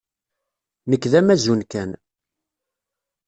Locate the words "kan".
1.71-1.91